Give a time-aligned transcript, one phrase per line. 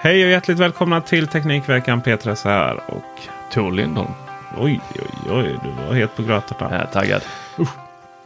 [0.00, 2.00] Hej och hjärtligt välkomna till Teknikveckan.
[2.00, 3.20] Petrus här och
[3.52, 4.10] Tor Lindholm.
[4.58, 6.56] oj, oj, oj, du var helt på gröten.
[6.60, 7.22] Jag är taggad.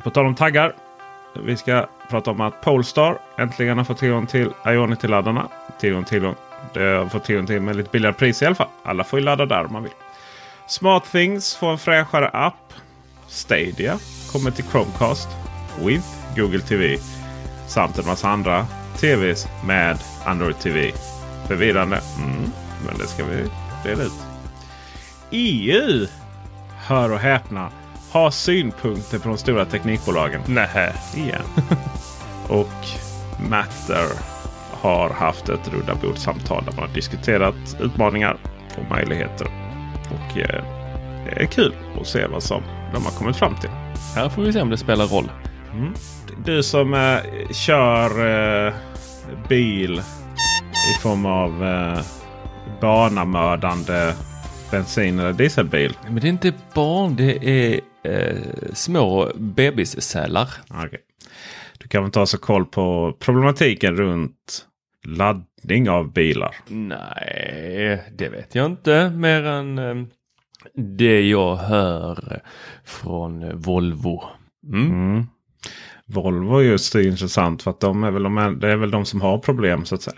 [0.03, 0.75] På tal om taggar.
[1.45, 5.49] Vi ska prata om att Polestar äntligen har fått tillgång till Ionity-laddarna.
[5.81, 6.33] Tillgång till,
[6.75, 8.69] det har fått tillgång till med lite billigare pris i alla fall.
[8.83, 9.93] Alla får ju ladda där om man vill.
[10.67, 12.73] Smart Things får en fräschare app.
[13.27, 13.99] Stadia
[14.33, 15.29] kommer till Chromecast
[15.79, 16.99] with Google TV.
[17.67, 20.93] Samt en massa andra TVs med Android TV.
[21.49, 22.01] Förvirrande.
[22.19, 22.53] Mm,
[22.87, 23.45] men det ska vi
[23.85, 24.13] reda ut.
[25.31, 26.07] EU,
[26.77, 27.71] hör och häpna,
[28.11, 30.41] har synpunkter på de stora teknikbolagen.
[30.47, 30.93] Nähä.
[31.17, 31.43] Igen.
[32.49, 32.87] och
[33.49, 34.07] Matter
[34.71, 38.37] har haft ett rundabordssamtal där man har diskuterat utmaningar
[38.79, 39.47] och möjligheter.
[40.11, 40.65] Och eh,
[41.25, 42.63] det är kul att se vad som
[42.95, 43.71] de har kommit fram till.
[44.15, 45.31] Här får vi se om det spelar roll.
[46.45, 48.11] Du som eh, kör
[48.67, 48.75] eh,
[49.49, 50.03] bil
[50.91, 52.05] i form av eh,
[52.81, 54.15] banamördande
[54.71, 55.97] bensin eller dieselbil.
[56.05, 58.37] Men det är inte barn, det är eh,
[58.73, 60.49] små bebissälar.
[60.71, 61.01] Okej.
[61.79, 64.67] Du kan väl ta så koll på problematiken runt
[65.07, 66.57] laddning av bilar.
[66.69, 69.11] Nej, det vet jag inte.
[69.11, 70.07] Mer än eh,
[70.75, 72.43] det jag hör
[72.85, 74.25] från Volvo.
[74.73, 74.91] Mm.
[74.91, 75.27] Mm.
[76.07, 79.05] Volvo är just det intressant för att de är väl de, det är väl de
[79.05, 80.17] som har problem så att säga.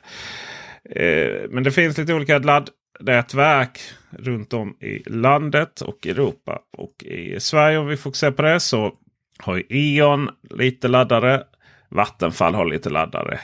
[0.90, 3.80] Eh, men det finns lite olika laddnätverk
[4.10, 6.58] runt om i landet och Europa.
[6.76, 8.94] Och i Sverige om vi fokuserar på det så
[9.38, 11.42] har ju E.ON lite laddare.
[11.88, 13.40] Vattenfall har lite laddare.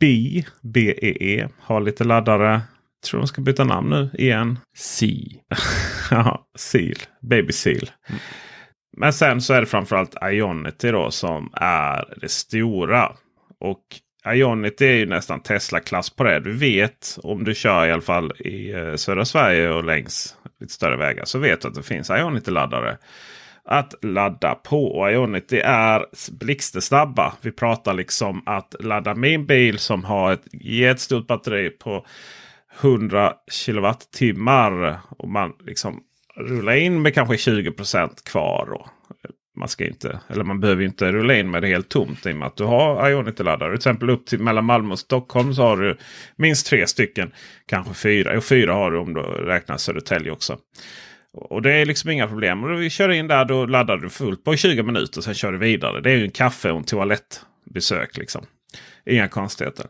[0.00, 2.60] BI, BEE, har lite laddare.
[3.04, 4.58] Tror de ska byta namn nu igen.
[4.76, 5.40] Si.
[6.10, 6.96] Ja, Seal.
[7.20, 7.90] Baby Seal.
[8.96, 13.12] Men sen så är det framförallt Ionity då som är det stora.
[13.60, 13.82] Och
[14.26, 16.40] Ionity är ju nästan Tesla-klass på det.
[16.40, 20.72] Du vet om du kör i alla fall i eh, södra Sverige och längs lite
[20.72, 21.24] större vägar.
[21.24, 22.98] Så vet du att det finns Ionity-laddare
[23.64, 24.84] att ladda på.
[24.86, 27.32] Och Ionity är blixtsnabba.
[27.40, 32.06] Vi pratar liksom att ladda min bil som har ett jättestort batteri på
[32.80, 35.00] 100 kilowattimmar.
[35.18, 36.02] Och man liksom
[36.36, 38.66] rullar in med kanske 20% kvar.
[38.70, 38.86] Då.
[39.56, 42.36] Man, ska inte, eller man behöver inte rulla in med det helt tomt i och
[42.36, 43.70] med att du har Ionity-laddare.
[43.70, 45.98] Till exempel upp till mellan Malmö och Stockholm så har du
[46.36, 47.32] minst tre stycken.
[47.66, 48.36] Kanske fyra.
[48.36, 50.58] Och fyra har du om du räknar Södertälje också.
[51.32, 52.64] Och det är liksom inga problem.
[52.64, 55.20] Och vi kör in där då laddar du fullt på 20 minuter.
[55.20, 56.00] Sen kör du vidare.
[56.00, 58.16] Det är ju en kaffe och en toalettbesök.
[58.16, 58.44] Liksom.
[59.06, 59.86] Inga konstigheter.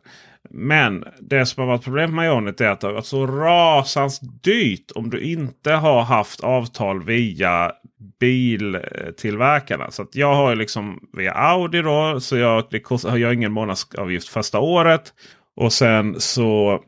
[0.50, 4.20] Men det som har varit problemet med Ionity är att det har varit så rasans
[4.20, 7.72] dyrt om du inte har haft avtal via
[8.20, 9.90] biltillverkarna.
[9.90, 12.20] Så att jag har ju liksom via Audi då.
[12.20, 15.12] Så jag, det kostar, jag har ingen månadsavgift första året.
[15.56, 16.80] Och sen så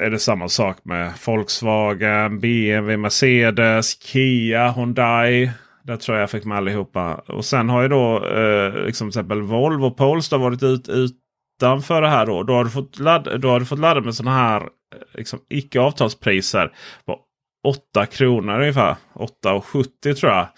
[0.00, 5.50] är det samma sak med Volkswagen, BMW, Mercedes, Kia, Hyundai.
[5.84, 7.14] Där tror jag jag fick med allihopa.
[7.14, 12.02] Och sen har ju då eh, liksom till exempel Volvo och Polestar varit ut, utanför
[12.02, 12.26] det här.
[12.26, 14.68] Då, då, har, du fått ladda, då har du fått ladda med sådana här eh,
[15.14, 16.72] liksom, icke avtalspriser.
[17.04, 17.18] På
[17.62, 18.96] 8 kronor ungefär.
[19.14, 20.48] 8,70 tror jag.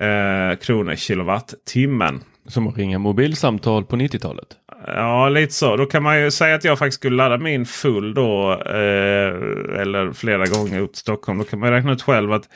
[0.00, 2.20] Eh, kronor kilowattimmen.
[2.46, 4.46] Som att ringa mobilsamtal på 90-talet.
[4.86, 5.76] Ja, lite så.
[5.76, 8.52] Då kan man ju säga att jag faktiskt skulle ladda min full då.
[8.52, 11.38] Eh, eller flera gånger upp till Stockholm.
[11.38, 12.48] Då kan man räkna ut själv att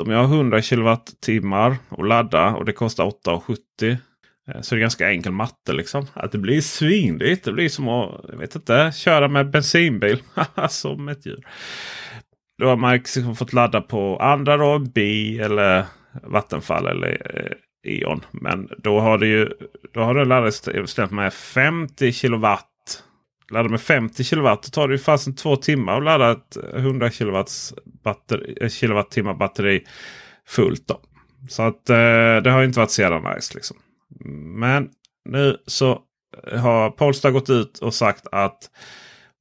[0.00, 3.96] om jag har 100 kilowattimmar att ladda och det kostar 8,70.
[4.48, 6.06] Eh, så det är ganska enkel matte liksom.
[6.14, 7.44] Att det blir svindyrt.
[7.44, 10.22] Det blir som att jag vet inte, köra med bensinbil.
[10.68, 11.44] som ett djur.
[12.64, 14.78] Då har man liksom fått ladda på andra då.
[14.78, 15.84] Bi eller
[16.22, 18.24] Vattenfall eller eh, E.ON.
[18.30, 19.48] Men då har du ju
[19.94, 23.02] då har du laddat med 50 kilowatt.
[23.50, 24.62] Laddar med 50 kilowatt.
[24.62, 27.74] Då tar det ju fasen två timmar att ladda ett 100 kilowatts
[28.04, 29.84] batteri, eh, kilowattimmar batteri
[30.46, 30.88] fullt.
[30.88, 31.00] Då.
[31.48, 31.96] Så att eh,
[32.44, 33.54] det har inte varit så jävla nice.
[33.54, 33.76] Liksom.
[34.58, 34.88] Men
[35.24, 36.00] nu så
[36.52, 38.70] har Polestar gått ut och sagt att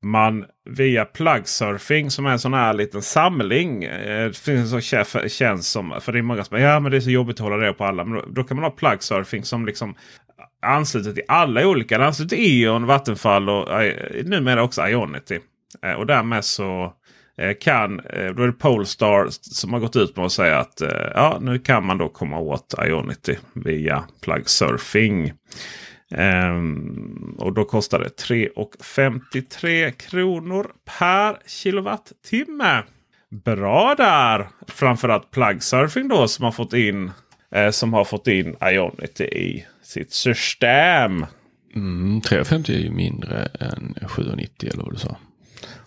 [0.04, 3.84] man via plugsurfing som är en sån här liten samling.
[3.84, 5.94] Eh, det finns en sån känns som.
[6.02, 7.86] För det är många som ja men det är så jobbigt att hålla det på
[7.86, 8.06] alla.
[8.06, 9.96] Men då, då kan man ha plugsurfing som liksom
[10.66, 11.98] ansluter till alla olika.
[11.98, 15.40] Den ansluter till E.ON, Vattenfall och eh, numera också Ionity.
[15.86, 16.94] Eh, och därmed så
[17.60, 17.98] kan,
[18.36, 20.82] då är det Polestar som har gått ut med att säga att
[21.16, 25.34] ja, nu kan man då komma åt Ionity via plugsurfing.
[26.10, 32.84] Um, och då kostar det 3,53 kronor per kilowattimme.
[33.30, 34.48] Bra där!
[34.68, 37.12] Framförallt plugsurfing då som har fått in,
[37.52, 41.26] eh, som har fått in Ionity i sitt system.
[41.76, 45.18] Mm, 3,50 är ju mindre än 7,90 eller vad du sa.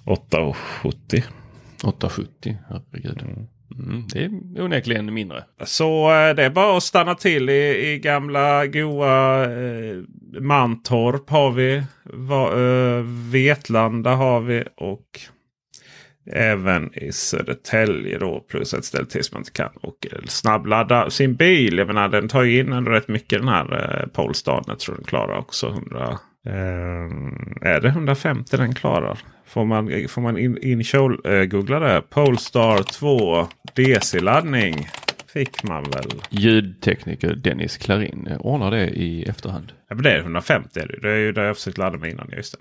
[0.05, 1.23] 8,70.
[1.83, 3.23] 8,70, herregud.
[3.23, 3.47] Mm.
[3.75, 5.45] Mm, det är onekligen mindre.
[5.65, 9.97] Så eh, det är bara att stanna till i, i gamla goa eh,
[10.41, 11.83] Mantorp har vi.
[12.05, 13.03] Va, eh,
[13.33, 15.21] Vetlanda har vi och
[16.33, 18.41] även i Södertälje då.
[18.41, 19.71] Plus ett ställe till som man inte kan.
[19.81, 21.79] Och eh, snabbladda sin bil.
[21.79, 24.65] Jag menar den tar ju in ändå rätt mycket den här eh, Polestar.
[24.67, 26.19] Jag tror den klarar också 100.
[26.47, 29.19] Eh, är det 150 den klarar?
[29.47, 30.81] Får man, får man in, in
[31.25, 32.03] äh, googla det?
[32.11, 34.89] Polestar 2 DC-laddning.
[35.33, 36.11] Fick man väl.
[36.31, 39.73] Ljudtekniker Dennis Klarin ordnar det i efterhand.
[39.89, 40.99] Ja, men det är 150 är det.
[41.01, 42.31] det är ju där jag försökt ladda mig innan.
[42.37, 42.59] Just det.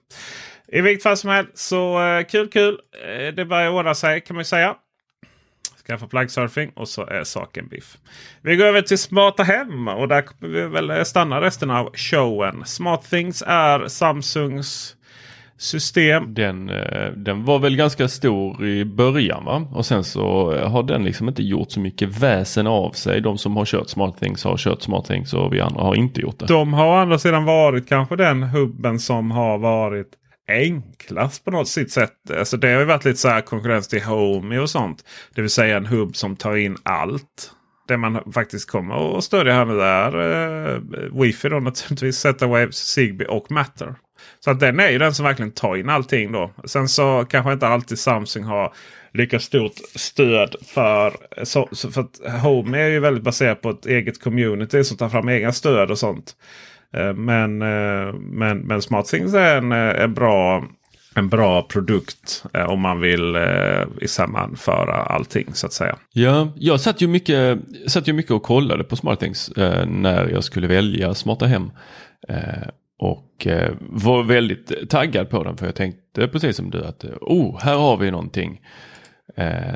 [0.77, 2.73] I vilket fall som helst så uh, kul kul.
[2.73, 4.75] Uh, det börjar ordna sig kan man ju säga.
[5.87, 7.97] Skaffa plaggsurfing och så är saken biff.
[8.41, 12.63] Vi går över till smarta hem och där kommer vi väl stanna resten av showen.
[12.65, 14.95] Smart Things är Samsungs
[15.57, 16.33] system.
[16.33, 19.67] Den, eh, den var väl ganska stor i början va?
[19.73, 23.21] Och sen så har den liksom inte gjort så mycket väsen av sig.
[23.21, 26.45] De som har kört SmartThings har kört SmartThings och vi andra har inte gjort det.
[26.45, 30.07] De har å andra sidan varit kanske den hubben som har varit
[30.47, 32.31] enklast på något sätt.
[32.37, 35.05] Alltså det har ju varit lite så här konkurrens till Home och sånt.
[35.35, 37.51] Det vill säga en hubb som tar in allt.
[37.87, 42.17] Det man faktiskt kommer att stödja här nu är uh, Wifi då naturligtvis.
[42.17, 43.95] Z-Wave, Zigbee och Matter.
[44.39, 46.51] Så att den är ju den som verkligen tar in allting då.
[46.65, 48.73] Sen så kanske inte alltid Samsung har
[49.13, 51.13] lika stort stöd för...
[51.43, 55.29] Så, för att Home är ju väldigt baserat på ett eget community som tar fram
[55.29, 56.35] egna stöd och sånt.
[56.95, 57.57] Eh, eh, men,
[58.17, 60.65] men, men SmartThings är en, eh, en, bra,
[61.15, 63.37] en bra produkt om man vill
[64.05, 65.97] sammanföra allting så att säga.
[66.13, 69.51] Ja, jag satt ju mycket, satt ju mycket och kollade på SmartThings
[69.87, 71.71] när jag skulle välja smarta hem.
[72.99, 73.47] Och
[73.79, 77.97] var väldigt taggad på den för jag tänkte precis som du att oh, här har
[77.97, 78.61] vi någonting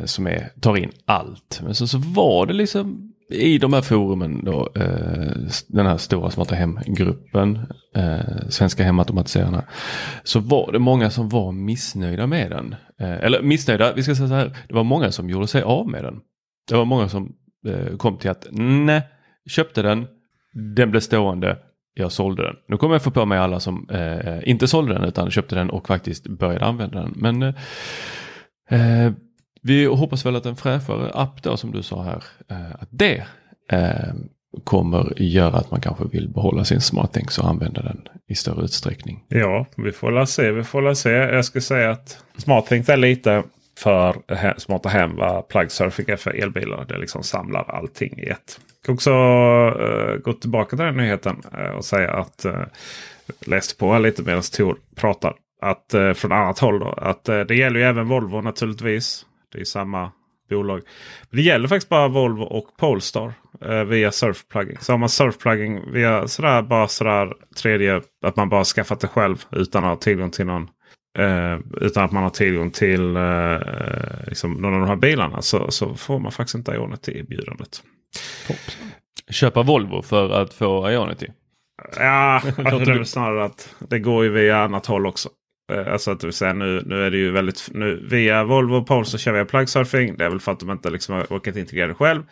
[0.06, 1.62] som är, tar in allt.
[1.64, 5.32] Men så, så var det liksom i de här forumen då, eh,
[5.68, 7.60] den här stora smarta hemgruppen,
[7.96, 9.64] eh, Svenska hemautomatiserarna,
[10.24, 12.76] så var det många som var missnöjda med den.
[13.00, 15.88] Eh, eller missnöjda, vi ska säga så här, det var många som gjorde sig av
[15.88, 16.20] med den.
[16.70, 17.36] Det var många som
[17.68, 19.02] eh, kom till att nej,
[19.50, 20.08] köpte den,
[20.76, 21.58] den blev stående,
[21.94, 22.56] jag sålde den.
[22.68, 25.56] Nu kommer jag få på mig alla som eh, eh inte sålde den utan köpte
[25.56, 27.14] den och faktiskt började använda den.
[27.16, 29.14] Men eh, eh
[29.62, 33.26] vi hoppas väl att en fräschare app då som du sa här, eh, att det
[33.72, 34.14] eh,
[34.64, 39.24] kommer göra att man kanske vill behålla sin SmartThings och använda den i större utsträckning.
[39.28, 40.52] Ja, vi får la se.
[40.52, 41.10] Vi får la se.
[41.10, 43.44] Jag ska säga att SmartThings är lite
[43.80, 44.16] för
[44.60, 46.86] smarta hem vad plug surfing är för elbilar.
[46.86, 48.60] Det liksom samlar allting i ett.
[48.76, 52.64] Jag kan också uh, gå tillbaka till den nyheten uh, och säga att uh,
[53.46, 55.34] läste på här lite medan Tor pratar.
[55.62, 56.88] Att uh, från annat håll då.
[56.88, 59.26] Att det gäller ju även Volvo naturligtvis.
[59.52, 60.12] Det är samma
[60.50, 60.82] bolag.
[61.30, 63.34] Men det gäller faktiskt bara Volvo och Polestar
[63.66, 64.78] eh, via surfplugging.
[64.80, 68.02] Så har man surfplugging via sådär bara sådär tredje.
[68.26, 70.70] Att man bara skaffat det själv utan att ha tillgång till någon.
[71.18, 73.58] Eh, utan att man har tillgång till eh,
[74.28, 77.84] liksom någon av de här bilarna så, så får man faktiskt inte Ionity i erbjudandet.
[79.30, 81.28] Köpa Volvo för att få Ionity?
[81.96, 85.30] Ja, jag tror snarare att det går ju via annat håll också.
[85.70, 88.88] Eh, alltså att du säga, nu, nu är det ju väldigt nu, via Volvo och
[88.88, 90.18] Polestar kör vi plugsurfing.
[90.18, 92.24] Det är väl för att de inte liksom har orkat integrera det själv.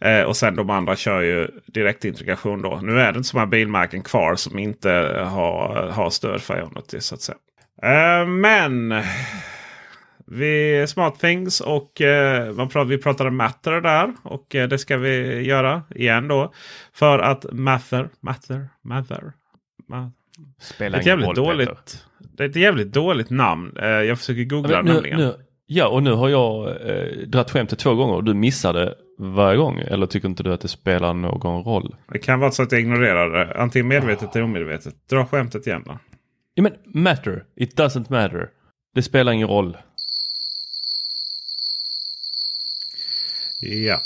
[0.00, 2.80] Eh, och sen de andra kör ju direktintegration då.
[2.82, 4.90] Nu är det inte så många bilmärken kvar som inte
[5.26, 7.00] har, har stöd för Ionity.
[7.00, 7.38] Så att säga.
[7.82, 8.94] Eh, men
[10.26, 14.14] vi Smart Things och eh, pratar, vi pratade Matter där.
[14.22, 16.52] Och eh, det ska vi göra igen då.
[16.92, 19.32] För att Matter, Matter, Matter.
[19.88, 20.10] Ma
[20.60, 21.82] Spelar jävligt roll, dåligt, Peter.
[22.38, 23.76] Det är ett jävligt dåligt namn.
[23.76, 25.18] Eh, jag försöker googla ja, nu, nämligen.
[25.18, 25.34] Nu,
[25.66, 29.78] ja, och nu har jag eh, dratt skämtet två gånger och du missade varje gång.
[29.78, 31.96] Eller tycker inte du att det spelar någon roll?
[32.12, 33.60] Det kan vara så att jag ignorerar det.
[33.60, 34.94] Antingen medvetet eller omedvetet.
[35.10, 35.98] Dra skämtet igen då.
[36.54, 37.44] Ja, men matter.
[37.56, 38.50] It doesn't matter.
[38.94, 39.76] Det spelar ingen roll.
[43.60, 43.98] Ja.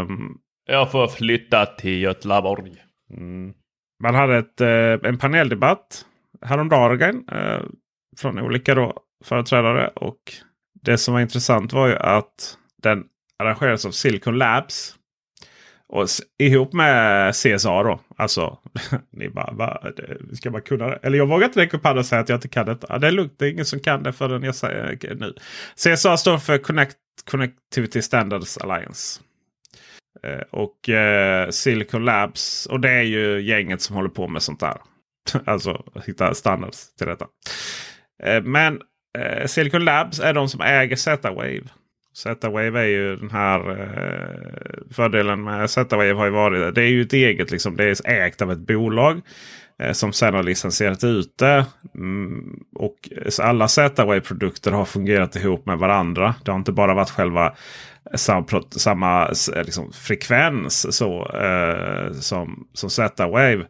[0.00, 2.72] Um, jag får flytta till Göteborg.
[3.16, 3.54] Mm.
[4.02, 6.04] Man hade ett, eh, en paneldebatt
[6.44, 7.62] häromdagen eh,
[8.16, 9.88] från olika då, företrädare.
[9.88, 10.18] Och
[10.82, 13.04] det som var intressant var ju att den
[13.38, 14.96] arrangerades av Silicon Labs.
[15.86, 16.06] Och
[16.38, 18.00] ihop med CSA då.
[18.16, 18.58] Alltså,
[19.12, 19.82] ni bara, va,
[20.32, 20.98] ska man kunna det?
[21.02, 22.78] Eller jag vågar inte räcka upp handen och säga att jag inte kan det.
[22.88, 25.34] Ja, det är lugnt, det är ingen som kan det förrän jag säger nu.
[25.74, 26.96] CSA står för Connect,
[27.30, 29.20] Connectivity Standards Alliance.
[30.22, 34.60] Eh, och eh, Silicon Labs, och det är ju gänget som håller på med sånt
[34.60, 34.76] där.
[35.44, 37.26] alltså hitta standards till detta.
[38.22, 38.80] Eh, men
[39.18, 41.62] eh, Silicon Labs är de som äger Z-Wave.
[42.14, 46.74] Z-Wave är ju den här eh, fördelen med Z-Wave har ju varit.
[46.74, 47.76] Det är ju ett eget liksom.
[47.76, 49.20] Det är ägt av ett bolag.
[49.78, 51.66] Eh, som sedan har licensierat ut det.
[51.94, 52.94] Mm, och
[53.40, 56.34] alla Z-Wave produkter har fungerat ihop med varandra.
[56.44, 57.54] Det har inte bara varit själva
[58.14, 63.66] samma, samma eh, liksom, frekvens så, eh, som, som Z-Wave.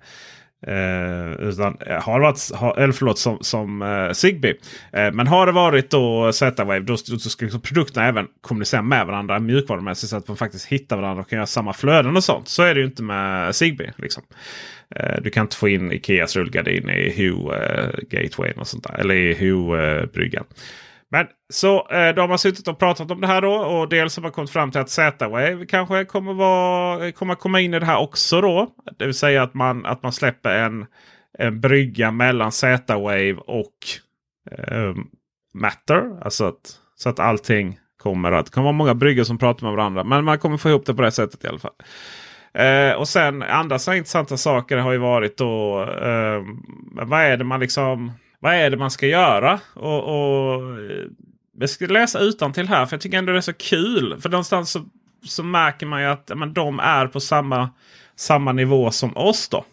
[0.66, 4.54] Eh, utan eh, har varit, har, eller förlåt, som, som eh, Zigbee.
[4.92, 9.06] Eh, men har det varit då Z-Wave då, då ska liksom produkterna även kommunicera med
[9.06, 12.48] varandra mjukvarumässigt så att man faktiskt hittar varandra och kan göra samma flöden och sånt.
[12.48, 13.92] Så är det ju inte med Zigbee.
[13.96, 14.22] Liksom.
[14.90, 18.94] Eh, du kan inte få in Ikeas rullgardin i Hue-gatewayn eh, och sånt där.
[19.00, 20.44] Eller i Hue-bryggan.
[20.50, 20.56] Eh,
[21.10, 24.22] men så eh, de har suttit och pratat om det här då och dels har
[24.22, 27.98] man kommit fram till att Z-Wave kanske kommer, vara, kommer komma in i det här
[27.98, 28.68] också då.
[28.98, 30.86] Det vill säga att man, att man släpper en,
[31.38, 33.74] en brygga mellan Z-Wave och
[34.50, 34.94] eh,
[35.54, 36.22] Matter.
[36.24, 38.46] Alltså att, så att allting kommer att...
[38.46, 40.04] Det kommer vara många bryggor som pratar med varandra.
[40.04, 41.74] Men man kommer få ihop det på det sättet i alla fall.
[42.54, 45.82] Eh, och sen andra så intressanta saker har ju varit då.
[45.82, 46.42] Eh,
[47.06, 48.12] vad är det man liksom
[48.44, 49.60] vad är det man ska göra?
[49.74, 51.04] Och, och eh,
[51.60, 54.20] Jag ska läsa utan till här för jag tycker ändå det är så kul.
[54.20, 54.84] För någonstans så,
[55.24, 57.70] så märker man ju att men, de är på samma,
[58.16, 59.64] samma nivå som oss då.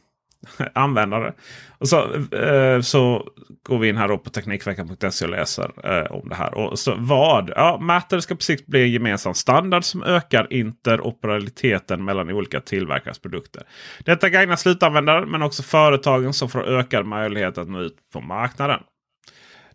[0.74, 1.34] Användare.
[1.78, 3.28] Och så, eh, så
[3.64, 6.54] går vi in här på Teknikveckan.se och läser eh, om det här.
[6.54, 7.52] Och så vad?
[7.56, 13.20] Ja, Matter ska på sikt bli en gemensam standard som ökar interoperabiliteten mellan olika tillverkares
[13.20, 13.64] produkter.
[14.00, 18.80] Detta gagnar slutanvändare men också företagen som får ökad möjlighet att nå ut på marknaden.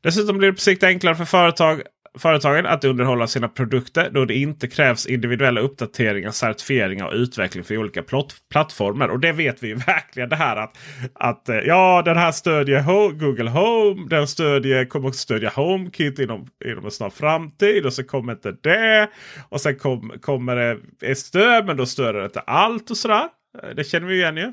[0.02, 1.82] Dessutom blir det på sikt enklare för företag
[2.18, 7.76] företagen att underhålla sina produkter då det inte krävs individuella uppdateringar, certifieringar och utveckling för
[7.76, 8.02] olika
[8.50, 9.08] plattformar.
[9.08, 10.78] Och det vet vi ju verkligen det här att,
[11.14, 14.08] att eh, ja, den här stödjer Ho Google Home.
[14.08, 18.56] Den stödjer, kommer att stödja HomeKit inom, inom en snar framtid och så kommer inte
[18.60, 19.08] det.
[19.48, 20.78] Och sen kom, kommer det
[21.10, 23.28] ett stöd men då stöder det inte allt och sådär.
[23.62, 24.52] Eh, det känner vi igen ju.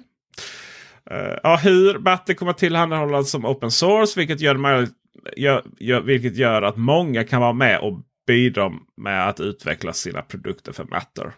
[1.11, 4.93] Uh, ja, hur Batter kommer tillhandahållas som open source vilket gör det möjligt
[5.37, 10.21] gör, gör, vilket gör att många kan vara med och bidra med att utveckla sina
[10.21, 11.31] produkter för Matter.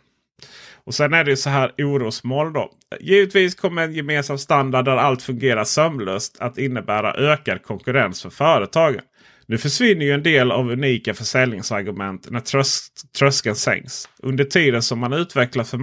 [0.73, 2.71] Och sen är det så här orosmål då.
[2.99, 9.01] Givetvis kommer en gemensam standard där allt fungerar sömlöst att innebära ökad konkurrens för företagen.
[9.47, 12.89] Nu försvinner ju en del av unika försäljningsargument när trös
[13.19, 14.09] tröskeln sänks.
[14.19, 15.77] Under tiden som man utvecklar för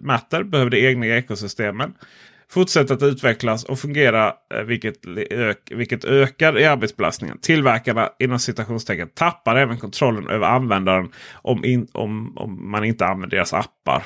[0.00, 1.94] Matter behöver de egna ekosystemen
[2.52, 7.38] fortsätter att utvecklas och fungera eh, vilket, vilket, vilket ökar i arbetsbelastningen.
[7.38, 13.36] Tillverkarna inom citationstecken tappar även kontrollen över användaren om, in, om, om man inte använder
[13.36, 14.02] deras appar.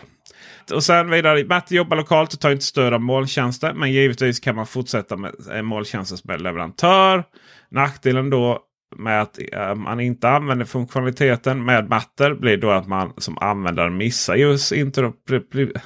[0.72, 1.44] Och sen vidare.
[1.44, 3.72] Matt jobbar lokalt och tar inte stöd av molntjänster.
[3.72, 7.24] Men givetvis kan man fortsätta med eh, molntjänster som leverantör.
[7.70, 8.60] Nackdelen då
[8.98, 13.90] med att eh, man inte använder funktionaliteten med Matter blir då att man som användare
[13.90, 14.72] missar just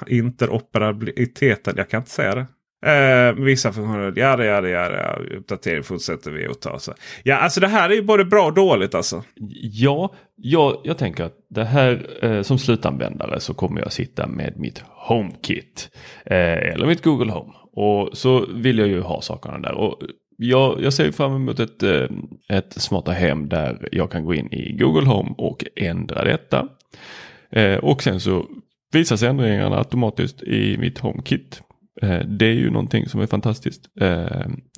[0.06, 1.74] interoperabiliteten.
[1.76, 2.46] Jag kan inte säga det.
[2.86, 6.78] Eh, vissa funktioner, ja det ja, det ja, uppdatering fortsätter vi att ta.
[6.78, 6.94] Så.
[7.22, 9.22] Ja, alltså det här är ju både bra och dåligt alltså.
[9.62, 14.54] Ja, jag, jag tänker att det här eh, som slutanvändare så kommer jag sitta med
[14.56, 15.90] mitt HomeKit.
[16.26, 17.52] Eh, eller mitt Google Home.
[17.72, 19.74] Och så vill jag ju ha sakerna där.
[19.74, 20.02] Och
[20.42, 22.06] jag, jag ser fram emot ett, eh,
[22.48, 26.68] ett smarta hem där jag kan gå in i Google Home och ändra detta.
[27.50, 28.46] Eh, och sen så
[28.92, 31.62] visas ändringarna automatiskt i mitt HomeKit.
[32.02, 33.82] Eh, det är ju någonting som är fantastiskt.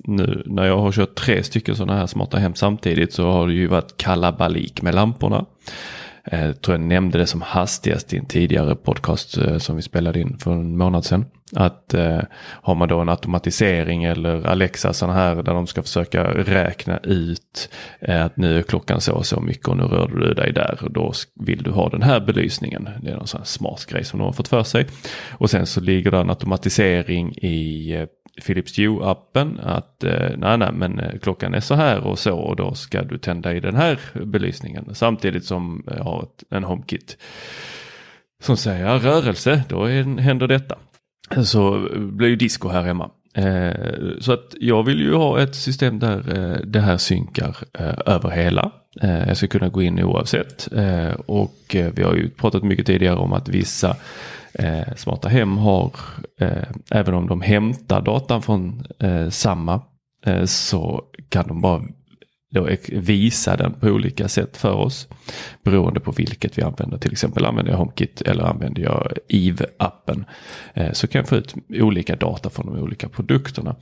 [0.03, 3.53] Nu när jag har kört tre stycken sådana här smarta hem samtidigt så har det
[3.53, 5.45] ju varit kalabalik med lamporna.
[6.31, 10.37] Jag tror jag nämnde det som hastigast i en tidigare podcast som vi spelade in
[10.39, 11.25] för en månad sedan.
[11.55, 16.23] Att eh, har man då en automatisering eller Alexa sådana här där de ska försöka
[16.23, 17.69] räkna ut
[17.99, 20.79] eh, att nu är klockan så och så mycket och nu rör du dig där
[20.83, 22.89] och då vill du ha den här belysningen.
[23.01, 24.87] Det är någon sån här smart grej som de har fått för sig.
[25.31, 28.05] Och sen så ligger det en automatisering i eh,
[28.45, 32.55] Philips Hue-appen att eh, nej, nej, men eh, klockan är så här och så och
[32.55, 37.17] då ska du tända i den här belysningen samtidigt som jag har ett, en HomeKit
[38.41, 40.77] som säger rörelse, då är, händer detta
[41.43, 43.09] så blir ju disco här hemma.
[43.33, 43.73] Eh,
[44.19, 48.29] så att jag vill ju ha ett system där eh, det här synkar eh, över
[48.29, 48.71] hela.
[49.01, 50.67] Jag ska kunna gå in oavsett.
[51.25, 53.95] Och vi har ju pratat mycket tidigare om att vissa
[54.95, 55.91] smarta hem har,
[56.91, 58.83] även om de hämtar datan från
[59.29, 59.81] samma,
[60.45, 61.81] så kan de bara
[62.53, 65.07] då visa den på olika sätt för oss.
[65.63, 66.97] Beroende på vilket vi använder.
[66.97, 70.25] Till exempel använder jag HomeKit eller använder jag EVE-appen.
[70.73, 73.75] Eh, så kan jag få ut olika data från de olika produkterna.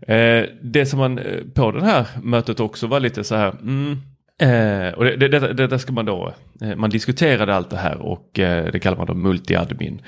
[0.00, 3.50] Eh, det som man eh, på det här mötet också var lite så här.
[3.50, 3.96] Mm,
[4.96, 6.34] och det, det, det, det, ska man då,
[6.76, 10.02] man diskuterade allt det här och det kallar man då multi-admin.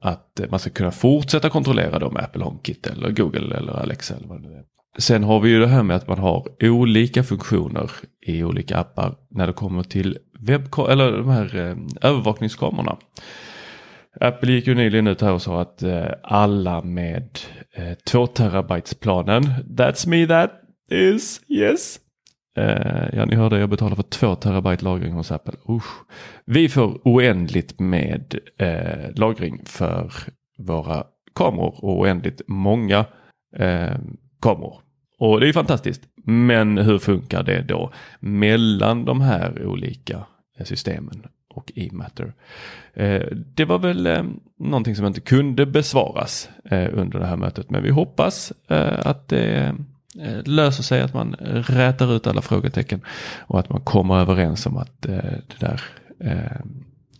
[0.00, 4.28] att man ska kunna fortsätta kontrollera då med Apple HomeKit eller Google eller Alexa eller
[4.28, 4.62] vad det är.
[4.98, 7.90] Sen har vi ju det här med att man har olika funktioner
[8.26, 11.76] i olika appar när det kommer till webb eller de här eh,
[12.10, 12.96] övervakningskamerorna.
[14.20, 17.38] Apple gick ju nyligen ut här och sa att eh, alla med
[17.74, 20.50] eh, 2 terabytes planen, that's me that
[20.90, 21.98] is yes.
[22.56, 25.54] Eh, ja, ni hörde jag betalar för 2 terabyte lagring hos Apple.
[25.68, 26.04] Usch.
[26.44, 30.12] Vi får oändligt med eh, lagring för
[30.58, 33.04] våra kameror och oändligt många
[33.56, 33.96] eh,
[34.42, 34.80] kameror.
[35.18, 36.02] Och det är fantastiskt.
[36.24, 40.24] Men hur funkar det då mellan de här olika
[40.58, 42.32] eh, systemen och e-matter?
[42.94, 44.24] Eh, det var väl eh,
[44.58, 47.70] någonting som inte kunde besvaras under det här mötet.
[47.70, 48.52] Men vi hoppas
[48.98, 49.74] att det
[50.44, 53.00] löser sig, att man rätar ut alla frågetecken
[53.38, 55.80] och att man kommer överens om att det där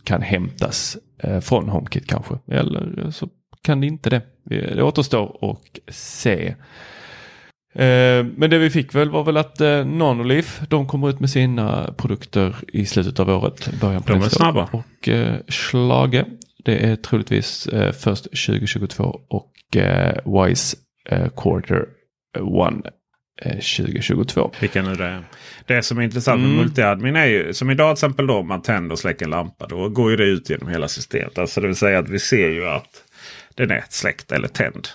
[0.05, 0.97] kan hämtas
[1.41, 2.39] från HomeKit kanske.
[2.47, 3.29] Eller så
[3.63, 4.23] kan det inte det.
[4.45, 6.55] Det återstår att se.
[7.75, 11.31] Eh, men det vi fick väl var väl att eh, Nonolith, de kommer ut med
[11.31, 13.81] sina produkter i slutet av året.
[13.81, 14.69] Början på de är snabba.
[14.73, 16.25] Och eh, Schlage,
[16.65, 20.77] det är troligtvis eh, först 2022 och eh, Wise
[21.09, 21.87] eh, Quarter
[22.39, 22.83] One
[23.43, 24.41] 2022.
[24.41, 25.23] Eh, Vilken är det?
[25.67, 26.63] Det som är intressant med mm.
[26.63, 29.67] multiadmin är ju som idag till exempel då om man tänder och släcker en lampa.
[29.67, 31.39] Då går ju det ut genom hela systemet.
[31.39, 33.05] Alltså det vill säga att vi ser ju att
[33.55, 34.89] den är släckt eller tänd.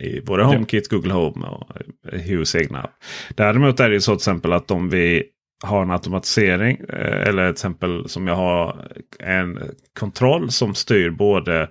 [0.00, 1.70] I både HomeKit, Google Home och
[2.12, 2.90] Hues egna.
[3.34, 5.24] Däremot är det så till exempel att om vi
[5.62, 9.58] har en automatisering eh, eller till exempel som jag har en
[9.98, 11.68] kontroll som styr både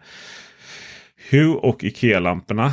[1.29, 2.71] Hue och IKEA-lamporna.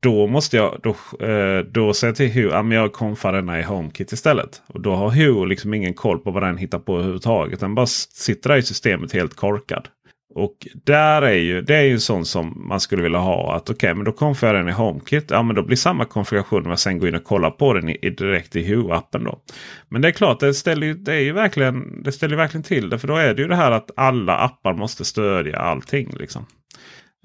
[0.00, 4.12] Då måste jag då, eh, då säga till Hue att jag konfar denna i HomeKit
[4.12, 4.62] istället.
[4.66, 7.60] Och då har Hue liksom ingen koll på vad den hittar på överhuvudtaget.
[7.60, 9.88] Den bara sitter där i systemet helt korkad.
[10.36, 13.56] Och där är ju, det är ju sånt som man skulle vilja ha.
[13.56, 15.30] Att okej, okay, men då konfigurerar jag den i HomeKit.
[15.30, 17.88] Ja, men då blir samma konfiguration om jag sen går in och kollar på den
[17.88, 19.24] i, direkt i Hue-appen.
[19.24, 19.40] då.
[19.88, 22.98] Men det är klart, det ställer, det är ju verkligen, det ställer verkligen till det.
[22.98, 26.14] För då är det ju det här att alla appar måste stödja allting.
[26.18, 26.46] Liksom.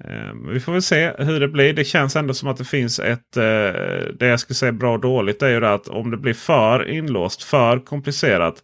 [0.04, 1.72] Eh, vi får väl se hur det blir.
[1.72, 3.36] Det känns ändå som att det finns ett...
[3.36, 3.42] Eh,
[4.18, 6.88] det jag skulle säga bra och dåligt är ju det att om det blir för
[6.88, 8.54] inlåst, för komplicerat.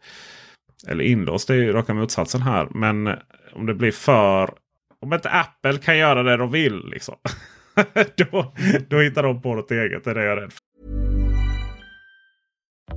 [0.89, 2.69] Eller inlåst det är ju raka motsatsen här.
[2.71, 3.09] Men
[3.53, 4.55] om det blir för...
[5.01, 6.87] Om inte Apple kan göra det de vill.
[6.87, 7.15] Liksom,
[8.17, 8.55] då,
[8.89, 10.05] då hittar de på något eget.
[10.05, 10.69] Det är det jag är rädd för.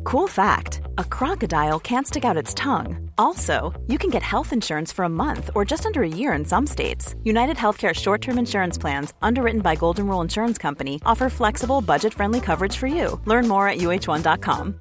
[0.04, 3.12] Cool fact a crocodile can't stick out its tongue.
[3.18, 6.46] Also, you can get health insurance for a month or just under a year in
[6.46, 7.16] some states.
[7.24, 12.14] United Healthcare short term insurance plans, underwritten by Golden Rule Insurance Company, offer flexible, budget
[12.14, 13.20] friendly coverage for you.
[13.26, 14.81] Learn more at uh1.com.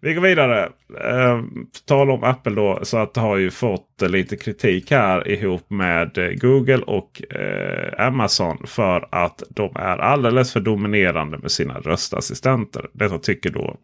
[0.00, 0.64] Vi går vidare.
[1.00, 1.42] Eh,
[1.84, 2.78] tal om Apple då.
[2.82, 8.06] Så att det har ju fått lite kritik här ihop med eh, Google och eh,
[8.06, 8.66] Amazon.
[8.66, 12.86] För att de är alldeles för dominerande med sina röstassistenter.
[12.92, 13.76] Detta tycker då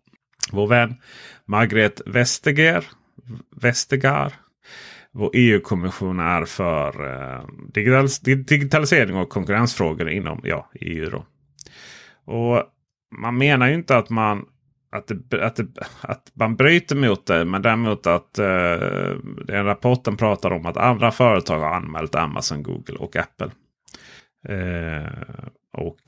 [0.53, 0.95] vår vän
[1.47, 2.85] Margret Vestager.
[3.63, 4.33] Vestager
[5.13, 11.11] vår EU-kommissionär för eh, digitalis digitalisering och konkurrensfrågor inom ja, EU.
[11.11, 11.27] Då.
[12.33, 12.65] Och
[13.21, 14.45] man menar ju inte att man
[14.93, 15.67] att, det, att, det,
[16.01, 17.45] att man bryter mot det.
[17.45, 22.97] Men däremot att eh, den rapporten pratar om att andra företag har anmält Amazon, Google
[22.99, 23.51] och Apple.
[24.49, 25.13] Eh,
[25.73, 26.01] och,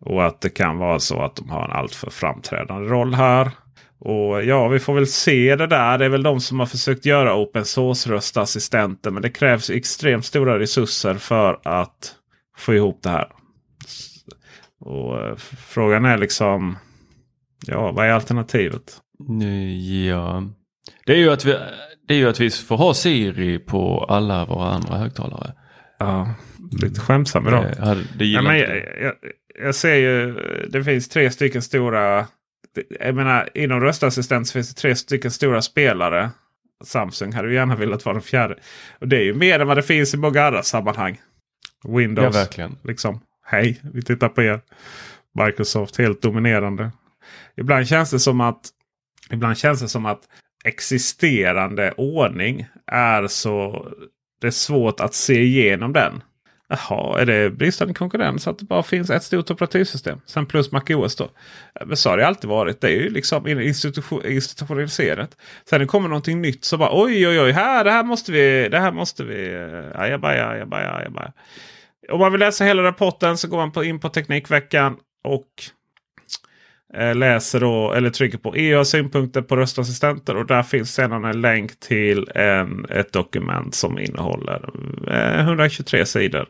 [0.00, 3.50] och att det kan vara så att de har en alltför framträdande roll här.
[3.98, 5.98] Och ja, vi får väl se det där.
[5.98, 9.10] Det är väl de som har försökt göra open source röstassistenter.
[9.10, 12.14] Men det krävs extremt stora resurser för att
[12.56, 13.28] få ihop det här.
[14.80, 16.76] Och eh, frågan är liksom
[17.66, 19.00] Ja, vad är alternativet?
[20.08, 20.42] Ja,
[21.06, 21.58] det är ju att vi,
[22.08, 25.52] det är ju att vi får ha Siri på alla våra andra högtalare.
[25.98, 26.34] Ja,
[26.82, 27.64] lite skämtsam idag.
[27.64, 29.14] Det, det ja, men jag, jag,
[29.62, 30.34] jag, ser ju,
[30.68, 32.26] det finns tre stycken stora,
[33.00, 36.30] jag menar inom röstassistent så finns det tre stycken stora spelare.
[36.84, 38.56] Samsung hade ju gärna velat vara den fjärde.
[38.98, 41.20] Och det är ju mer än vad det finns i många andra sammanhang.
[41.84, 42.76] Windows, ja, verkligen.
[42.84, 43.20] liksom.
[43.44, 44.60] Hej, vi tittar på er.
[45.44, 46.90] Microsoft helt dominerande.
[47.56, 48.70] Ibland känns det som att
[49.30, 50.28] Ibland känns det som att
[50.64, 53.86] existerande ordning är så...
[54.40, 56.22] Det är svårt att se igenom den.
[56.68, 60.20] Jaha, är det bristande konkurrens att det bara finns ett stort operativsystem?
[60.26, 61.30] Sen plus MacOS då.
[61.86, 62.80] Men så har det alltid varit.
[62.80, 63.46] Det är ju liksom
[64.24, 65.36] institutionaliserat.
[65.68, 68.68] Sen det kommer någonting nytt så bara oj oj oj, här, det här måste vi,
[68.68, 71.32] det här måste vi, eh, ajabaja, ajabaja, ajabaja.
[72.10, 75.48] Om man vill läsa hela rapporten så går man på, in på Teknikveckan och
[77.14, 81.80] läser då eller trycker på EU synpunkter på röstassistenter och där finns sedan en länk
[81.80, 84.70] till en, ett dokument som innehåller
[85.40, 86.46] 123 eh, sidor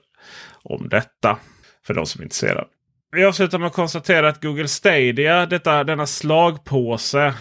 [0.62, 1.38] om detta.
[1.86, 2.64] För de som är intresserade.
[3.12, 7.34] Vi avslutar med att konstatera att Google Stadia, detta, denna slagpåse.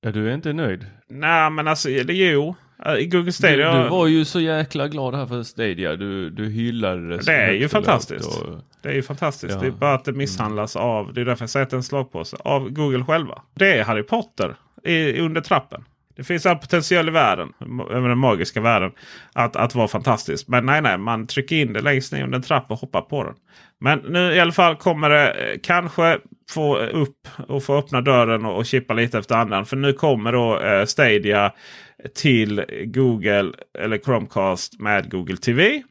[0.00, 0.86] Ja, du är inte nöjd?
[1.08, 2.54] Nej, men alltså jo.
[2.86, 3.76] I Google Stadia.
[3.76, 5.96] Du, du, var ju så jäkla glad här för Stadia.
[5.96, 7.22] Du, du hyllade det.
[7.26, 8.26] Det är ju fantastiskt.
[8.26, 8.60] Och...
[8.82, 9.54] Det är ju fantastiskt.
[9.54, 9.60] Ja.
[9.60, 10.88] Det är bara att det misshandlas mm.
[10.88, 13.42] av, det är därför jag säger att det är en slagpåse, av Google själva.
[13.54, 15.84] Det är Harry Potter i, under trappen.
[16.16, 17.52] Det finns all potential i världen,
[17.90, 18.92] över den magiska världen,
[19.32, 20.48] att, att vara fantastisk.
[20.48, 23.24] Men nej, nej, man trycker in det längst ner under en trappa och hoppar på
[23.24, 23.34] den.
[23.80, 26.18] Men nu i alla fall kommer det eh, kanske
[26.50, 29.66] få upp och få öppna dörren och, och chippa lite efter andan.
[29.66, 31.52] För nu kommer då eh, Stadia
[32.14, 35.82] till Google eller Chromecast med Google TV.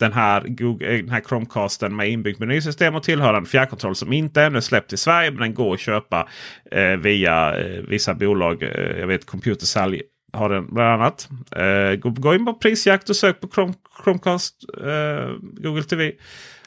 [0.00, 4.42] Den här, Google, eh, den här Chromecasten med inbyggt menysystem och tillhörande fjärrkontroll som inte
[4.42, 5.30] ännu släppt i Sverige.
[5.30, 6.28] Men den går att köpa
[6.70, 8.62] eh, via eh, vissa bolag.
[8.62, 11.28] Eh, jag vet Computersälj har den bland annat.
[11.56, 16.12] Eh, gå, gå in på prisjakt och sök på Chrome, Chromecast eh, Google TV.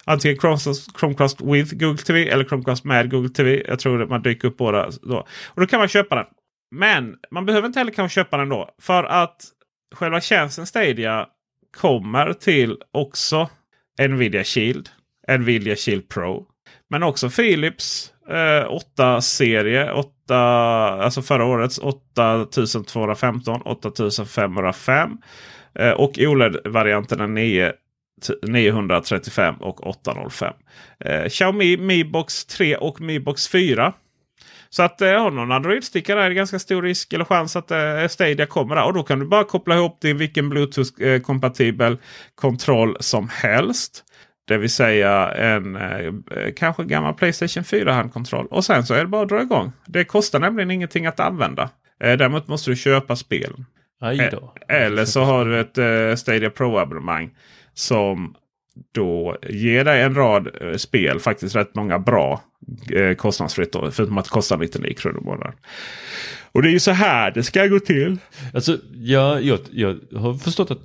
[0.05, 3.63] Antingen Chromecast, Chromecast with Google TV eller Chromecast med Google TV.
[3.67, 4.89] Jag tror att man dyker upp båda.
[5.01, 5.27] Då.
[5.47, 6.25] Och då kan man köpa den.
[6.71, 8.69] Men man behöver inte heller kanske köpa den då.
[8.81, 9.35] För att
[9.95, 11.27] själva tjänsten Stadia
[11.77, 13.49] kommer till också
[14.09, 14.89] Nvidia Shield.
[15.39, 16.45] Nvidia Shield Pro.
[16.89, 19.91] Men också Philips eh, 8-serie.
[19.91, 25.17] 8, alltså förra årets 8215, 8505.
[25.79, 27.73] Eh, och OLED-varianterna 9
[28.47, 30.53] 935 och 805.
[31.05, 33.93] Eh, Xiaomi Mi Box 3 och Mi Box 4.
[34.73, 38.07] Så att eh, har någon Android-stickare är det ganska stor risk eller chans att eh,
[38.09, 38.85] Stadia kommer där.
[38.85, 41.97] Och då kan du bara koppla ihop till vilken Bluetooth-kompatibel
[42.35, 44.03] kontroll som helst.
[44.47, 46.13] Det vill säga en eh,
[46.55, 48.45] kanske gammal Playstation 4-handkontroll.
[48.45, 49.71] Och sen så är det bara att dra igång.
[49.85, 51.69] Det kostar nämligen ingenting att använda.
[52.03, 53.53] Eh, däremot måste du köpa spel.
[54.03, 54.29] Eh,
[54.67, 57.29] eller så har du ett eh, Stadia Pro-abonnemang.
[57.73, 58.35] Som
[58.91, 61.19] då ger dig en rad eh, spel.
[61.19, 62.41] Faktiskt rätt många bra
[62.91, 63.71] eh, kostnadsfritt.
[63.71, 65.53] Då, förutom att det kostar 99 kronor i månaden.
[66.51, 68.17] Och det är ju så här det ska gå till.
[68.53, 70.79] Alltså, jag, jag, jag har förstått att,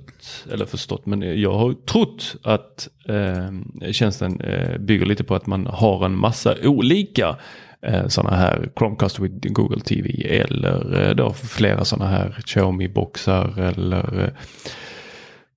[0.51, 5.67] eller förstått, men jag har trott att eh, tjänsten eh, bygger lite på att man
[5.67, 7.35] har en massa olika
[7.81, 14.23] eh, sådana här Chromecast with Google TV eller eh, då flera sådana här Xiaomi-boxar eller
[14.23, 14.29] eh,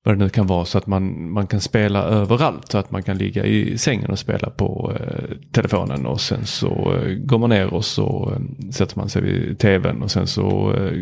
[0.05, 2.69] vad det nu kan vara så att man, man kan spela överallt.
[2.71, 6.95] Så att man kan ligga i sängen och spela på eh, telefonen och sen så
[6.97, 10.75] eh, går man ner och så eh, sätter man sig vid tvn och sen så
[10.75, 10.93] eh,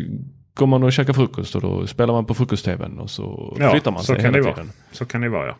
[0.53, 3.91] går man och käkar frukost och då spelar man på frukost-tvn och så Ja, flyttar
[3.91, 4.53] man så sig kan hela det vara.
[4.55, 4.71] tiden.
[4.91, 5.57] Så kan det vara ja.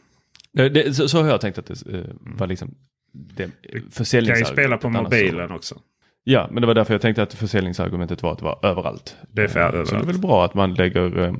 [0.53, 2.05] Det, det, så, så har jag tänkt att det eh,
[2.37, 2.73] var liksom
[3.13, 4.53] det kan ju försäljningsargumentet.
[4.53, 5.75] spela på mobilen Så, också.
[6.23, 9.15] ja, men det var därför jag tänkte att försäljningsargumentet var att det var överallt.
[9.31, 9.89] Det är för Eh, överallt.
[9.89, 11.35] Så det är väl bra att man lägger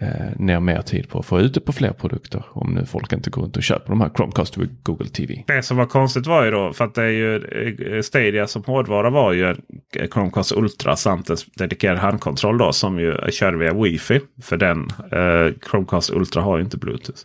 [0.00, 2.44] eh, ner mer tid på att få ut det på fler produkter.
[2.52, 5.44] Om nu folk inte går runt och köper de här Chromecast och Google TV.
[5.46, 7.36] Det som var konstigt var ju då, för att det är ju
[7.96, 9.50] eh, Stadia som hårdvara var ju
[9.96, 14.20] eh, Chromecast Ultra samt en dedikerad handkontroll då som ju kör via Wi-Fi.
[14.42, 17.20] För den eh, Chromecast Ultra har ju inte Bluetooth.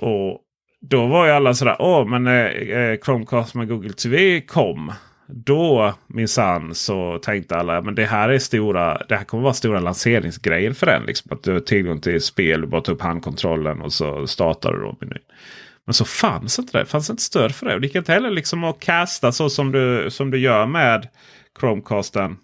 [0.00, 0.40] Och
[0.80, 4.92] då var ju alla sådär, åh men eh, eh Chromecast med Google TV kom.
[5.32, 9.02] Då minsann så tänkte alla men det här är stora.
[9.08, 11.02] Det här kommer vara stora lanseringsgrejen för den.
[11.02, 14.72] Liksom, att du har tillgång till spel, du bara tar upp handkontrollen och så startar
[14.72, 15.18] du då menyn.
[15.86, 16.84] Men så fanns inte det.
[16.84, 17.74] Det fanns inte stöd för det.
[17.74, 21.08] Och det gick inte heller liksom att casta så som du, som du gör med
[21.60, 22.36] Chromecasten.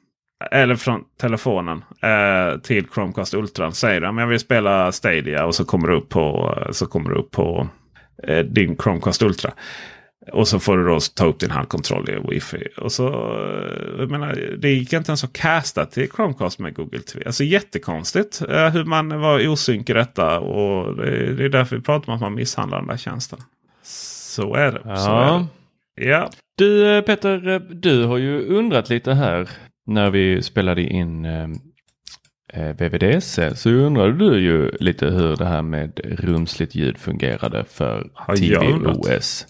[0.51, 3.73] Eller från telefonen eh, till Chromecast Ultra.
[3.73, 7.11] Säger du att jag vill spela Stadia och så kommer du upp på, så kommer
[7.11, 7.69] du upp på
[8.23, 9.53] eh, din Chromecast Ultra.
[10.33, 12.69] Och så får du då ta upp din handkontroll i wifi.
[12.77, 17.01] Och så, eh, jag menar, det gick inte ens att casta till Chromecast med Google
[17.01, 17.25] TV.
[17.27, 20.41] Alltså jättekonstigt eh, hur man var osynk i detta.
[20.41, 23.39] Och det, det är därför vi pratar om att man misshandlar den där tjänsten.
[23.83, 24.81] Så är det.
[24.83, 25.47] Så är Ja.
[25.97, 26.05] det.
[26.05, 26.31] Ja.
[26.59, 29.49] Du eh, Peter, eh, du har ju undrat lite här
[29.87, 31.49] när vi spelade in eh,
[32.79, 38.11] VVDC så undrade du ju lite hur det här med rumsligt ljud fungerade för?
[38.37, 39.47] TVOS.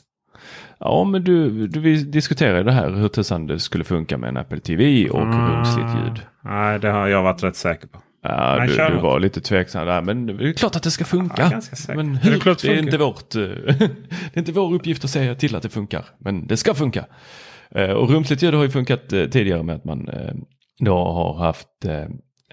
[0.79, 4.37] Ja, men du, du vi diskuterade det här hur tusan det skulle funka med en
[4.37, 6.21] Apple TV och rumsligt ljud.
[6.45, 7.99] Nej, det har jag varit rätt säker på.
[8.23, 11.05] Ja, Nej, du, du var lite tveksam där, men det är klart att det ska
[11.05, 11.51] funka.
[11.89, 12.31] Ja, men hur?
[12.31, 12.79] det är funkar?
[12.79, 13.43] inte vårt, eh,
[13.79, 17.05] det är inte vår uppgift att säga till att det funkar, men det ska funka.
[17.71, 20.09] Eh, Och rumsligt ljud har ju funkat eh, tidigare med att man
[20.79, 21.69] då har haft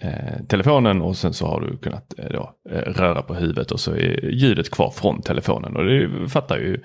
[0.02, 3.80] eh, telefonen och sen så har du kunnat eh, då, eh, röra på huvudet och
[3.80, 5.76] så är ljudet kvar från telefonen.
[5.76, 6.82] Och det fattar ju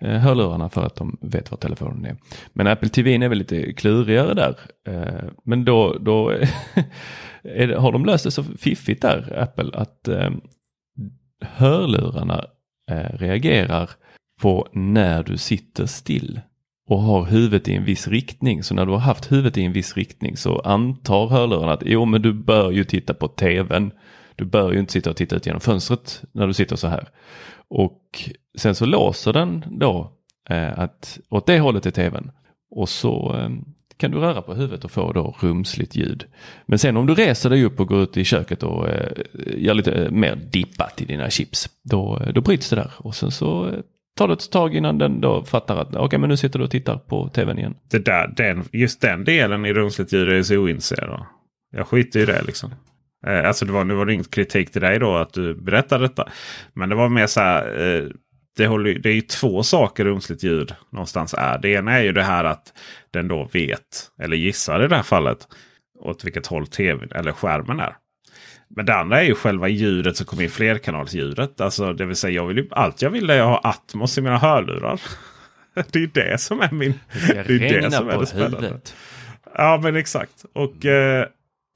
[0.00, 2.16] eh, hörlurarna för att de vet var telefonen är.
[2.52, 4.56] Men Apple TV är väl lite klurigare där.
[4.88, 6.28] Eh, men då, då
[7.42, 10.30] är det, har de löst det så fiffigt där, Apple, att eh,
[11.42, 12.44] hörlurarna
[13.10, 13.90] reagerar
[14.42, 16.40] på när du sitter still
[16.90, 18.62] och har huvudet i en viss riktning.
[18.62, 22.04] Så när du har haft huvudet i en viss riktning så antar hörlurarna att jo
[22.04, 23.92] men du bör ju titta på tvn.
[24.36, 27.08] Du bör ju inte sitta och titta ut genom fönstret när du sitter så här.
[27.68, 30.12] Och sen så låser den då
[30.48, 32.30] eh, att åt det hållet är tvn.
[32.70, 33.50] Och så eh,
[33.96, 36.24] kan du röra på huvudet och få då rumsligt ljud.
[36.66, 39.12] Men sen om du reser dig upp och går ut i köket och eh,
[39.56, 41.68] gör lite eh, mer dippat i dina chips.
[41.82, 43.78] Då, eh, då bryts det där och sen så eh,
[44.20, 46.70] tar det ett tag innan den då fattar att okej men nu sitter du och
[46.70, 47.74] tittar på tvn igen.
[47.90, 51.26] Det där, den, just den delen i rumsligt ljud är så ointresserad av.
[51.72, 52.70] Jag skiter i det liksom.
[53.26, 56.04] Eh, alltså det var, nu var det ingen kritik till dig då att du berättade
[56.04, 56.28] detta.
[56.72, 57.86] Men det var mer så här.
[57.86, 58.04] Eh,
[58.56, 61.58] det, håller, det är ju två saker rumsligt ljud någonstans är.
[61.58, 62.72] Det ena är ju det här att
[63.10, 65.48] den då vet, eller gissar i det här fallet,
[66.00, 67.96] åt vilket håll tv eller skärmen är.
[68.76, 71.60] Men det andra är ju själva ljudet som kommer in flerkanalsljudet.
[71.60, 74.20] Alltså, det vill säga jag vill ju, allt jag vill är att ha Atmos i
[74.20, 75.00] mina hörlurar.
[75.90, 76.94] det är det som är min...
[77.28, 78.56] Det Det är det som är det spännande.
[78.56, 78.94] huvudet.
[79.54, 80.44] Ja men exakt.
[80.52, 81.26] Och eh,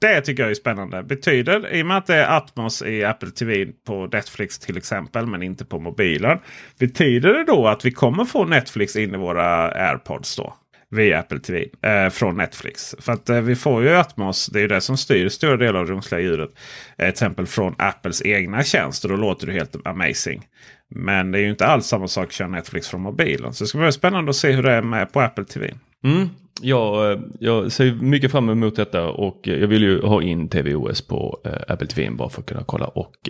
[0.01, 1.03] det tycker jag är spännande.
[1.03, 5.25] Betyder, i och med att det är Atmos i Apple TV på Netflix till exempel,
[5.25, 6.39] men inte på mobilen.
[6.79, 10.53] Betyder det då att vi kommer få Netflix in i våra AirPods då?
[10.89, 12.95] Via Apple TV eh, från Netflix.
[12.99, 15.79] För att eh, vi får ju Atmos, det är ju det som styr stora delar
[15.79, 16.49] av det rumsliga ljudet.
[16.49, 19.09] Eh, till exempel från Apples egna tjänster.
[19.09, 20.47] Då låter det helt amazing.
[20.89, 23.53] Men det är ju inte alls samma sak att köra Netflix från mobilen.
[23.53, 25.73] Så det ska bli spännande att se hur det är med på Apple TV.
[26.03, 26.29] Mm.
[26.61, 30.49] Jag, eh, jag ser mycket fram emot detta och eh, jag vill ju ha in
[30.49, 33.29] TVOS på eh, Apple TV bara för att kunna kolla och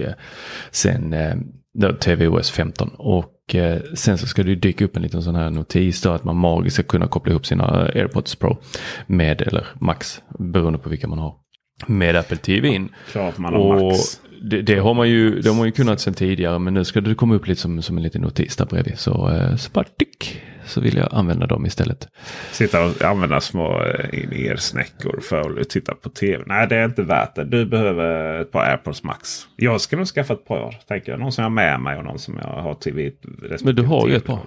[0.72, 1.36] sen eh,
[2.00, 5.50] TVOS 15 och eh, sen så ska det ju dyka upp en liten sån här
[5.50, 8.58] notis då att man magiskt ska kunna koppla ihop sina AirPods Pro
[9.08, 11.45] med eller Max beroende på vilka man har
[11.88, 12.90] med Apple TV in.
[13.12, 14.22] Klart man har Och Max.
[14.42, 17.02] det, det, har man ju, det har man ju kunnat sedan tidigare men nu ska
[17.02, 19.00] det komma upp lite som, som en liten notis där bredvid.
[19.00, 22.08] Så, eh, tick, så vill jag använda dem istället.
[22.52, 26.44] Sitta och använda små eh, in-ear-snäckor för att titta på tv.
[26.48, 27.44] Nej, det är inte värt det.
[27.44, 29.48] Du behöver ett par AirPods Max.
[29.56, 30.78] Jag ska nog skaffa ett par.
[30.88, 31.20] Tänker jag.
[31.20, 33.12] Någon som jag har med mig och någon som jag har till
[33.64, 34.40] Men du har ju ett par.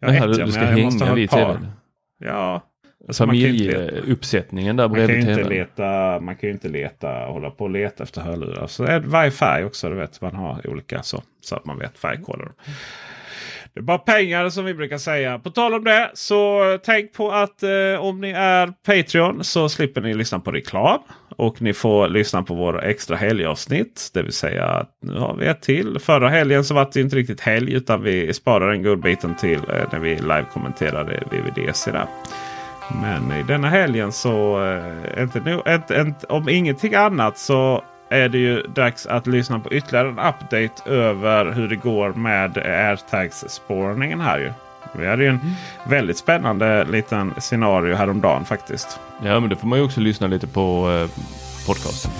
[0.00, 1.54] Ja, Det här ett, du ska jag måste hänga ha ett vid par.
[1.54, 1.66] tvn.
[2.18, 2.62] Ja.
[3.08, 5.48] Man kan ju inte leta- Familjeuppsättningen där Man kan, bredvid inte tvn.
[5.48, 8.66] leta, man kan ju inte leta, hålla på och leta efter hörlurar.
[8.66, 9.88] Så är det varje färg också.
[9.88, 12.48] Du vet, man har olika så, så att man vet färgkoder.
[13.74, 15.38] Det är bara pengar som vi brukar säga.
[15.38, 20.00] På tal om det så tänk på att eh, om ni är Patreon så slipper
[20.00, 21.00] ni lyssna på reklam.
[21.36, 24.10] Och ni får lyssna på våra extra helgavsnitt.
[24.14, 25.98] Det vill säga att nu har vi ett till.
[26.00, 29.88] Förra helgen så var det inte riktigt helg utan vi sparar den godbiten till eh,
[29.92, 31.90] när vi live-kommenterade VVDC.
[31.90, 32.06] Där.
[33.02, 38.28] Men i denna helgen så, eh, inte, nu- inte, inte, om ingenting annat så är
[38.28, 44.20] det ju dags att lyssna på ytterligare en update över hur det går med airtags-spårningen
[44.20, 44.52] här ju.
[44.92, 45.40] Vi hade ju en
[45.86, 49.00] väldigt spännande liten scenario häromdagen faktiskt.
[49.22, 51.20] Ja men då får man ju också lyssna lite på eh,
[51.66, 52.10] podcasten.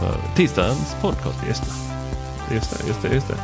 [0.00, 1.38] För tisdagens podcast.
[1.48, 2.54] Just det.
[2.54, 3.36] Just det, just det, just det.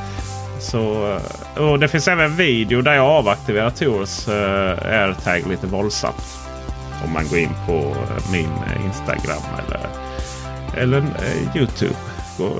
[0.61, 1.13] Så,
[1.57, 6.40] eh, och det finns även video där jag avaktiverar Tors uh, airtag lite våldsamt.
[7.05, 9.89] Om man går in på eh, min eh, Instagram eller,
[10.83, 11.95] eller eh, Youtube.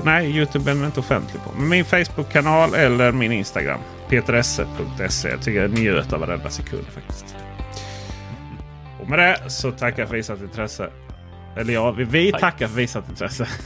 [0.03, 1.51] Nej, Youtube är den inte offentlig på.
[1.57, 3.79] Men min Facebook-kanal eller min Instagram.
[4.09, 5.29] peteresse.se.
[5.29, 7.35] Jag tycker jag njöt av varenda sekund faktiskt.
[9.01, 10.89] Och med det så tackar jag för visat intresse.
[11.57, 13.47] Eller ja, vi, vi tackar för visat intresse.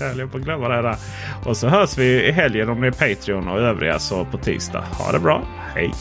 [0.00, 0.96] Jag höll på att glömma det där.
[1.44, 4.84] Och så hörs vi i helgen om ni är Patreon och övriga så på tisdag.
[4.92, 5.42] Ha det bra.
[5.74, 5.92] Hej!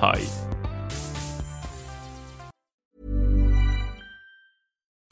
[0.00, 0.45] Hej!